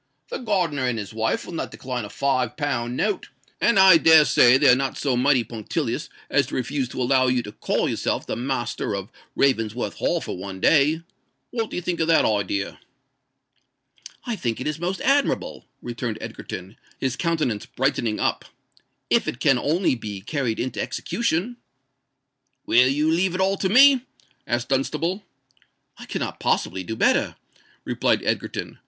"The 0.29 0.39
gardener 0.39 0.87
and 0.87 0.97
his 0.97 1.13
wife 1.13 1.45
will 1.45 1.53
not 1.53 1.69
decline 1.69 2.05
a 2.05 2.09
five 2.09 2.57
pound 2.57 2.97
note; 2.97 3.29
and 3.61 3.77
I 3.77 3.97
dare 3.97 4.25
say 4.25 4.57
they 4.57 4.67
are 4.69 4.75
not 4.75 4.97
so 4.97 5.15
mighty 5.15 5.43
punctilious 5.43 6.09
as 6.27 6.47
to 6.47 6.55
refuse 6.55 6.89
to 6.89 7.01
allow 7.03 7.27
you 7.27 7.43
to 7.43 7.51
call 7.51 7.87
yourself 7.87 8.25
the 8.25 8.35
master 8.35 8.95
of 8.95 9.11
Ravensworth 9.35 9.93
Hall 9.97 10.19
for 10.19 10.35
one 10.35 10.59
day. 10.59 11.03
What 11.51 11.69
do 11.69 11.75
you 11.75 11.83
think 11.83 11.99
of 11.99 12.07
that 12.07 12.25
idea?" 12.25 12.79
"I 14.25 14.35
think 14.35 14.59
it 14.59 14.65
is 14.65 14.79
most 14.79 15.01
admirable," 15.01 15.65
returned 15.83 16.17
Egerton, 16.19 16.77
his 16.97 17.15
countenance 17.15 17.67
brightening 17.67 18.19
up—"if 18.19 19.27
it 19.27 19.39
can 19.39 19.59
only 19.59 19.93
be 19.93 20.21
carried 20.21 20.59
into 20.59 20.81
execution." 20.81 21.57
"Will 22.65 22.87
you 22.89 23.11
leave 23.11 23.35
it 23.35 23.39
all 23.41 23.55
to 23.57 23.69
me?" 23.69 24.01
asked 24.47 24.69
Dunstable. 24.69 25.21
"I 25.99 26.07
cannot 26.07 26.39
possibly 26.39 26.83
do 26.83 26.95
better," 26.95 27.35
replied 27.85 28.23
Egerton. 28.23 28.79